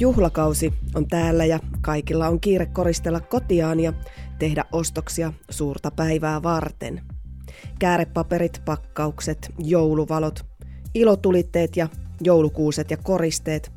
[0.00, 3.92] Juhlakausi on täällä ja kaikilla on kiire koristella kotiaan ja
[4.38, 7.02] tehdä ostoksia suurta päivää varten.
[7.78, 10.46] Käärepaperit, pakkaukset, jouluvalot,
[10.94, 11.88] ilotulitteet ja
[12.20, 13.72] joulukuuset ja koristeet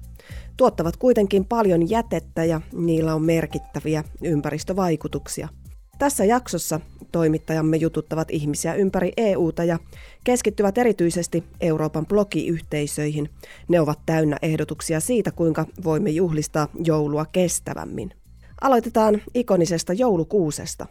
[0.58, 5.48] tuottavat kuitenkin paljon jätettä ja niillä on merkittäviä ympäristövaikutuksia.
[6.00, 6.80] Tässä jaksossa
[7.14, 9.80] toimittajamme jututtavat ihmisiä ympäri EUta ja
[10.24, 13.30] keskittyvät erityisesti Euroopan blogiyhteisöihin.
[13.68, 18.12] Ne ovat täynnä ehdotuksia siitä, kuinka voimme juhlistaa joulua kestävämmin.
[18.62, 20.88] Aloitetaan ikonisesta joulukuusesta.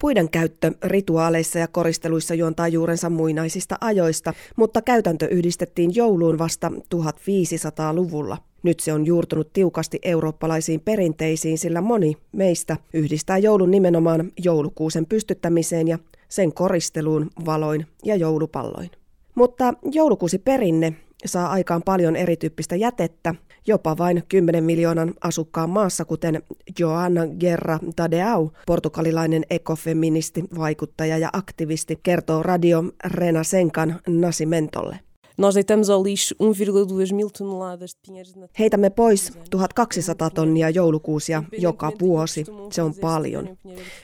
[0.00, 8.38] Puiden käyttö rituaaleissa ja koristeluissa juontaa juurensa muinaisista ajoista, mutta käytäntö yhdistettiin jouluun vasta 1500-luvulla.
[8.62, 15.88] Nyt se on juurtunut tiukasti eurooppalaisiin perinteisiin, sillä moni meistä yhdistää joulun nimenomaan joulukuusen pystyttämiseen
[15.88, 18.90] ja sen koristeluun valoin ja joulupalloin.
[19.34, 23.34] Mutta joulukuusi perinne saa aikaan paljon erityyppistä jätettä,
[23.66, 26.42] jopa vain 10 miljoonan asukkaan maassa, kuten
[26.78, 35.00] Joanna Guerra Tadeau, portugalilainen ekofeministi, vaikuttaja ja aktivisti, kertoo Radio Renasenkan Nasimentolle.
[35.40, 38.48] Nós deitamos ao lixo 1,2 mil toneladas de pinheiros de.
[38.58, 42.44] Heitämme pois 1200 tonnia joulukuusia joka vuosi.
[42.72, 43.56] Se on paljon.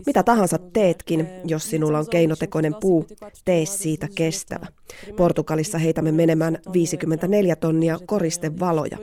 [0.07, 3.07] Mitä tahansa teetkin, jos sinulla on keinotekoinen puu,
[3.45, 4.67] tee siitä kestävä.
[5.17, 8.99] Portugalissa heitämme menemään 54 tonnia koristevaloja.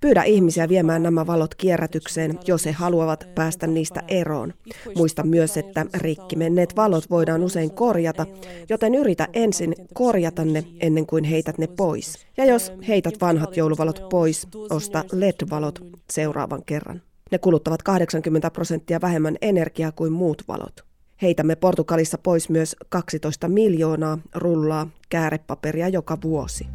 [0.00, 4.54] Pyydä ihmisiä viemään nämä valot kierrätykseen, jos he haluavat päästä niistä eroon.
[4.96, 8.26] Muista myös, että rikki menneet valot voidaan usein korjata,
[8.68, 12.26] joten yritä ensin korjata ne ennen kuin heität ne pois.
[12.36, 15.80] Ja jos heität vanhat jouluvalot pois, osta LED-valot
[16.12, 17.02] seuraavan kerran.
[17.30, 20.84] Ne kuluttavat 80 prosenttia vähemmän energiaa kuin muut valot.
[21.22, 26.66] Heitämme Portugalissa pois myös 12 miljoonaa rullaa käärepaperia joka vuosi.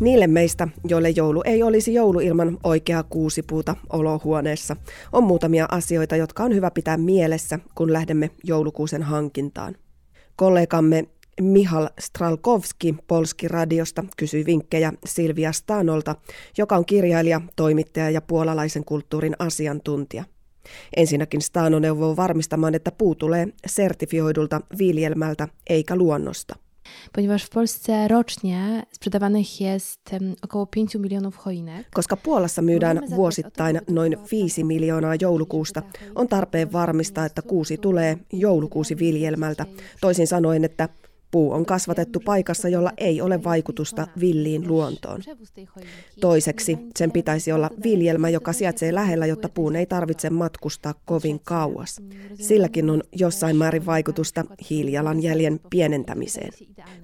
[0.00, 4.76] Niille meistä, joille joulu ei olisi joulu ilman oikeaa kuusipuuta olohuoneessa,
[5.12, 9.76] on muutamia asioita, jotka on hyvä pitää mielessä, kun lähdemme joulukuusen hankintaan.
[10.36, 11.04] Kollegamme
[11.40, 16.14] Mihal Stralkowski Polski-radiosta kysyi vinkkejä Silvia Stanolta,
[16.58, 20.24] joka on kirjailija, toimittaja ja puolalaisen kulttuurin asiantuntija.
[20.96, 26.54] Ensinnäkin Stano neuvoo varmistamaan, että puu tulee sertifioidulta viljelmältä eikä luonnosta–
[27.12, 30.00] ponieważ w Polsce rocznie sprzedawanych jest
[30.42, 31.86] około 5 milionów choinek.
[31.90, 35.82] Koska Puolassa myydään vuosittain noin 5 miljoonaa joulukuusta,
[36.14, 39.66] on tarpeen varmistaa, että kuusi tulee joulukuusiviljelmältä.
[40.00, 40.88] Toisin sanoen, että
[41.30, 45.20] Puu on kasvatettu paikassa, jolla ei ole vaikutusta villiin luontoon.
[46.20, 52.02] Toiseksi sen pitäisi olla viljelmä, joka sijaitsee lähellä, jotta puun ei tarvitse matkustaa kovin kauas.
[52.34, 56.52] Silläkin on jossain määrin vaikutusta hiilijalanjäljen pienentämiseen.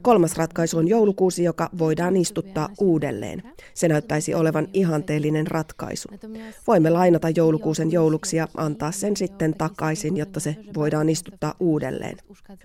[0.03, 3.43] Kolmas ratkaisu on joulukuusi, joka voidaan istuttaa uudelleen.
[3.75, 6.09] Se näyttäisi olevan ihanteellinen ratkaisu.
[6.67, 12.17] Voimme lainata joulukuusen jouluksi ja antaa sen sitten takaisin, jotta se voidaan istuttaa uudelleen.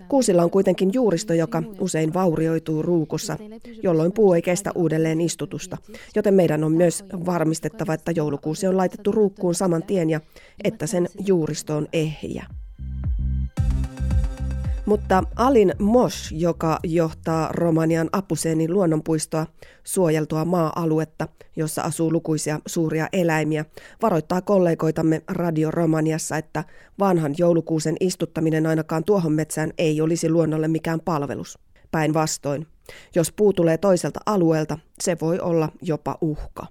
[0.08, 3.36] Kuusilla on kuitenkin juuristo, joka joka usein vaurioituu ruukussa,
[3.82, 5.76] jolloin puu ei kestä uudelleen istutusta.
[6.16, 10.20] Joten meidän on myös varmistettava, että joulukuusi on laitettu ruukkuun saman tien ja
[10.64, 12.46] että sen juuristo on ehjä.
[14.86, 19.46] Mutta Alin Mosh, joka johtaa Romanian Apuseenin luonnonpuistoa,
[19.84, 23.64] suojeltua maa-aluetta, jossa asuu lukuisia suuria eläimiä,
[24.02, 26.64] varoittaa kollegoitamme Radio Romaniassa, että
[26.98, 31.58] vanhan joulukuusen istuttaminen ainakaan tuohon metsään ei olisi luonnolle mikään palvelus.
[31.90, 32.66] Päinvastoin,
[33.14, 36.66] jos puu tulee toiselta alueelta, se voi olla jopa uhka.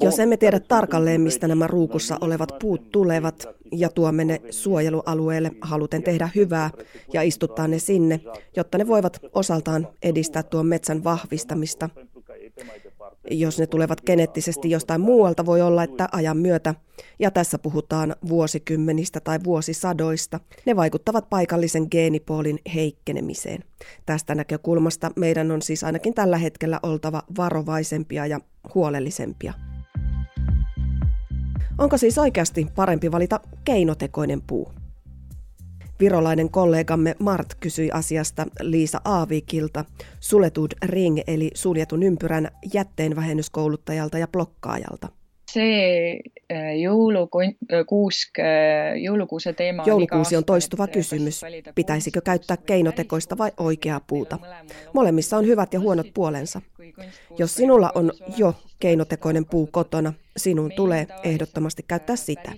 [0.00, 6.02] Jos emme tiedä tarkalleen, mistä nämä ruukussa olevat puut tulevat ja tuomme ne suojelualueelle haluten
[6.02, 6.70] tehdä hyvää
[7.12, 8.20] ja istuttaa ne sinne,
[8.56, 11.90] jotta ne voivat osaltaan edistää tuon metsän vahvistamista,
[13.30, 16.74] jos ne tulevat geneettisesti jostain muualta, voi olla, että ajan myötä,
[17.18, 23.64] ja tässä puhutaan vuosikymmenistä tai vuosisadoista, ne vaikuttavat paikallisen geenipoolin heikkenemiseen.
[24.06, 28.40] Tästä näkökulmasta meidän on siis ainakin tällä hetkellä oltava varovaisempia ja
[28.74, 29.52] huolellisempia.
[31.78, 34.72] Onko siis oikeasti parempi valita keinotekoinen puu?
[36.00, 39.84] Virolainen kollegamme Mart kysyi asiasta Liisa Aavikilta,
[40.20, 45.08] Suletud Ring eli suljetun ympyrän jätteenvähennyskouluttajalta ja blokkaajalta.
[45.50, 45.62] Se
[46.82, 48.30] joulukuusi,
[49.02, 51.42] joulukuusi teema Joulukuusi on toistuva kysymys.
[51.74, 54.38] Pitäisikö käyttää keinotekoista vai oikeaa puuta?
[54.92, 56.60] Molemmissa on hyvät ja huonot puolensa.
[57.38, 62.52] Jos sinulla on jo keinotekoinen puu kotona, sinun tulee ehdottomasti käyttää sitä.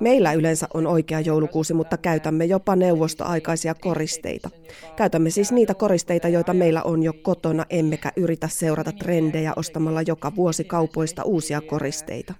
[0.00, 4.50] Meillä yleensä on oikea joulukuusi, mutta käytämme jopa neuvostoaikaisia koristeita.
[4.96, 10.36] Käytämme siis niitä koristeita, joita meillä on jo kotona, emmekä yritä seurata trendejä ostamalla joka
[10.36, 12.34] vuosi kaupoista uusia koristeita.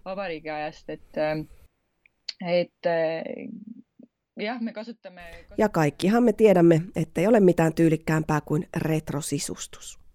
[5.59, 10.06] Ja kaikkihan me tiedämme, ettei ole mitään tyylikkäämpää kuin retrosisustus.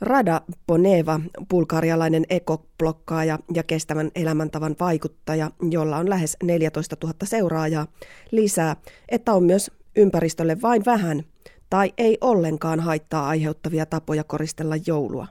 [0.00, 1.20] Rada Poneva,
[1.50, 7.86] bulgarialainen ekoblokkaaja ja kestävän elämäntavan vaikuttaja, jolla on lähes 14 000 seuraajaa,
[8.30, 8.76] lisää,
[9.08, 11.22] että on myös ympäristölle vain vähän
[11.70, 15.26] tai ei ollenkaan haittaa aiheuttavia tapoja koristella joulua.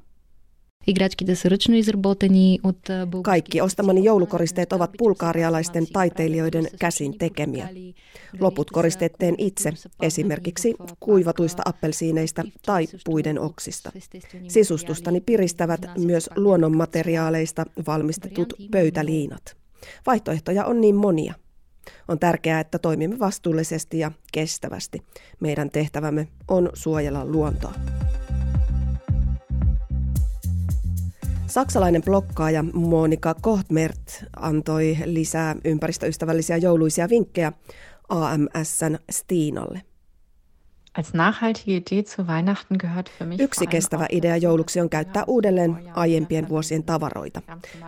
[3.23, 7.69] Kaikki ostamani joulukoristeet ovat bulgaarialaisten taiteilijoiden käsin tekemiä.
[8.39, 13.91] Loput koristeet teen itse, esimerkiksi kuivatuista appelsiineista tai puiden oksista.
[14.47, 19.57] Sisustustani piristävät myös luonnonmateriaaleista valmistetut pöytäliinat.
[20.05, 21.33] Vaihtoehtoja on niin monia.
[22.07, 25.01] On tärkeää, että toimimme vastuullisesti ja kestävästi.
[25.39, 27.73] Meidän tehtävämme on suojella luontoa.
[31.49, 37.53] Saksalainen blokkaaja Monika Kohtmert antoi lisää ympäristöystävällisiä jouluisia vinkkejä
[38.09, 39.81] AMSn Stiinalle.
[43.39, 47.41] Yksi kestävä idea jouluksi on käyttää uudelleen aiempien vuosien tavaroita.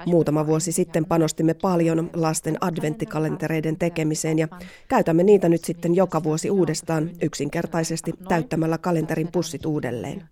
[0.06, 4.48] Muutama vuosi sitten panostimme paljon lasten adventtikalentereiden tekemiseen ja
[4.88, 10.24] käytämme niitä nyt sitten joka vuosi uudestaan yksinkertaisesti täyttämällä kalenterin pussit uudelleen.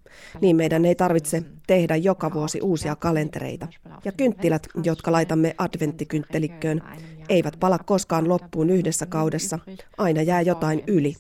[0.42, 3.68] Niin meidän ei tarvitse tehdä joka vuosi uusia kalentereita.
[4.06, 6.82] Ja kynttilät, jotka laitamme adventtikynttelikköön,
[7.30, 9.60] eivät pala koskaan loppuun yhdessä kaudessa,
[9.98, 11.16] aina jää jotain yli.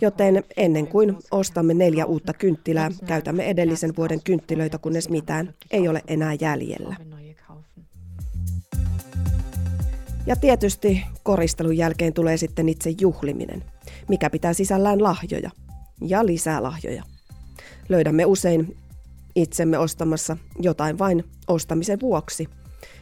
[0.00, 6.02] Joten ennen kuin ostamme neljä uutta kynttilää, käytämme edellisen vuoden kynttilöitä, kunnes mitään ei ole
[6.06, 6.96] enää jäljellä.
[10.26, 13.64] Ja tietysti koristelun jälkeen tulee sitten itse juhliminen,
[14.08, 15.50] mikä pitää sisällään lahjoja
[16.00, 17.02] ja lisää lahjoja.
[17.88, 18.76] Löydämme usein
[19.34, 22.48] itsemme ostamassa jotain vain ostamisen vuoksi–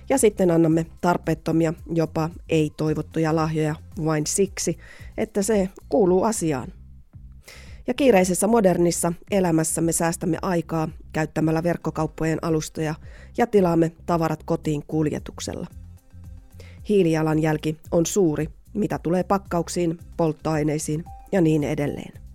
[0.08, 3.74] ja sitten annamme tarpeettomia, jopa ei-toivottuja lahjoja
[4.04, 4.78] vain siksi,
[5.16, 6.72] että se kuuluu asiaan.
[7.86, 12.94] Ja kiireisessä modernissa elämässämme säästämme aikaa käyttämällä verkkokauppojen alustoja
[13.38, 15.66] ja tilaamme tavarat kotiin kuljetuksella.
[16.88, 22.25] Hiilijalanjälki on suuri, mitä tulee pakkauksiin, polttoaineisiin ja niin edelleen.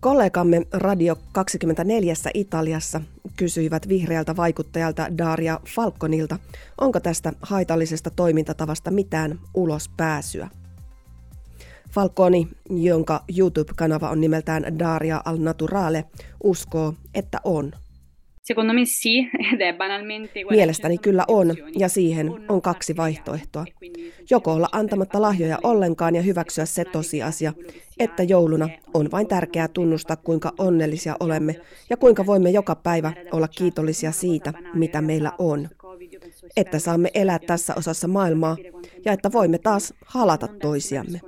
[0.00, 3.00] Kollegamme Radio 24 Italiassa
[3.36, 6.38] kysyivät vihreältä vaikuttajalta Daria Falconilta,
[6.80, 10.48] onko tästä haitallisesta toimintatavasta mitään ulospääsyä.
[11.90, 16.04] Falconi, jonka YouTube-kanava on nimeltään Daria Al Naturale,
[16.44, 17.72] uskoo, että on.
[20.50, 23.64] Mielestäni kyllä on, ja siihen on kaksi vaihtoehtoa.
[24.30, 27.52] Joko olla antamatta lahjoja ollenkaan ja hyväksyä se tosiasia,
[27.98, 31.60] että jouluna on vain tärkeää tunnustaa, kuinka onnellisia olemme
[31.90, 35.68] ja kuinka voimme joka päivä olla kiitollisia siitä, mitä meillä on.
[36.56, 38.56] Että saamme elää tässä osassa maailmaa
[39.04, 41.20] ja että voimme taas halata toisiamme.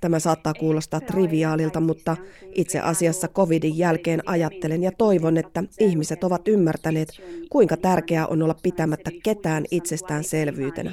[0.00, 2.16] Tämä saattaa kuulostaa triviaalilta, mutta
[2.54, 7.08] itse asiassa covidin jälkeen ajattelen ja toivon, että ihmiset ovat ymmärtäneet,
[7.50, 10.92] kuinka tärkeää on olla pitämättä ketään itsestäänselvyytenä.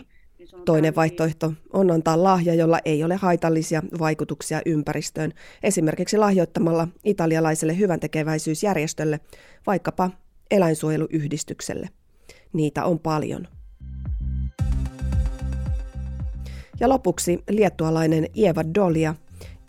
[0.66, 5.34] Toinen vaihtoehto on antaa lahja, jolla ei ole haitallisia vaikutuksia ympäristöön,
[5.64, 9.20] esimerkiksi lahjoittamalla italialaiselle hyväntekeväisyysjärjestölle,
[9.68, 10.12] vaikkapa
[10.52, 11.90] eläinsuojeluyhdistykselle.
[12.54, 13.48] Niitä on paljon.
[16.80, 19.16] Ja lopuksi liettualainen Eva Dolia,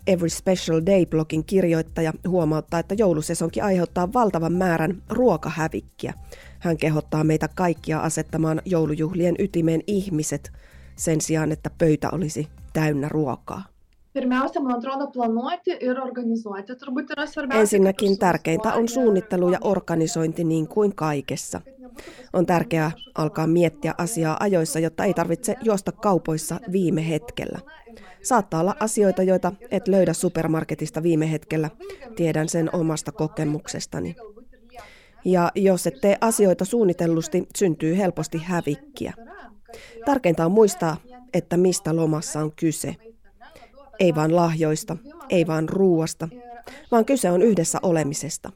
[0.06, 6.14] Every Special Day-blogin kirjoittaja, huomauttaa, että joulusesonki aiheuttaa valtavan määrän ruokahävikkiä.
[6.58, 10.52] Hän kehottaa meitä kaikkia asettamaan joulujuhlien ytimeen ihmiset
[10.96, 13.64] sen sijaan, että pöytä olisi täynnä ruokaa.
[17.60, 21.60] Ensinnäkin tärkeintä on suunnittelu ja organisointi niin kuin kaikessa.
[22.32, 27.58] On tärkeää alkaa miettiä asiaa ajoissa, jotta ei tarvitse juosta kaupoissa viime hetkellä.
[28.22, 31.70] Saattaa olla asioita, joita et löydä supermarketista viime hetkellä.
[32.16, 34.16] Tiedän sen omasta kokemuksestani.
[35.24, 39.14] Ja jos et tee asioita suunnitellusti, syntyy helposti hävikkiä.
[40.04, 40.96] Tärkeintä on muistaa,
[41.34, 42.96] että mistä lomassa on kyse.
[44.00, 44.97] Ei vaan lahjoista,
[45.28, 46.28] ei vaan ruuasta,
[46.90, 48.52] vaan kyse on yhdessä olemisesta.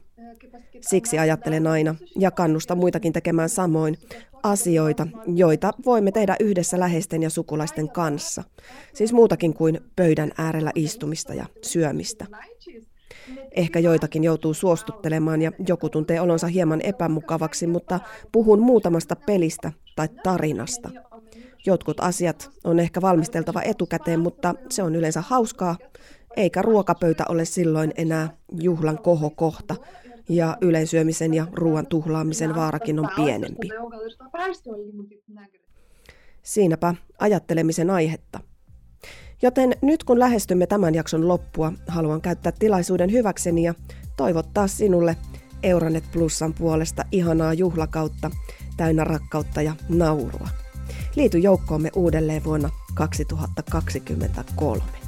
[0.81, 3.97] Siksi ajattelen aina ja kannustan muitakin tekemään samoin
[4.43, 8.43] asioita, joita voimme tehdä yhdessä läheisten ja sukulaisten kanssa.
[8.93, 12.25] Siis muutakin kuin pöydän äärellä istumista ja syömistä.
[13.51, 17.99] Ehkä joitakin joutuu suostuttelemaan ja joku tuntee olonsa hieman epämukavaksi, mutta
[18.31, 20.89] puhun muutamasta pelistä tai tarinasta.
[21.65, 25.77] Jotkut asiat on ehkä valmisteltava etukäteen, mutta se on yleensä hauskaa,
[26.35, 29.75] eikä ruokapöytä ole silloin enää juhlan kohokohta,
[30.29, 33.69] ja ylensyömisen ja ruoan tuhlaamisen vaarakin on pienempi.
[36.43, 38.39] Siinäpä ajattelemisen aihetta.
[39.41, 43.73] Joten nyt kun lähestymme tämän jakson loppua, haluan käyttää tilaisuuden hyväkseni ja
[44.17, 45.17] toivottaa sinulle
[45.63, 48.31] Euronet Plusan puolesta ihanaa juhlakautta,
[48.77, 50.64] täynnä rakkautta ja naurua.
[51.15, 55.04] Liity joukkoomme uudelleen vuonna 2023.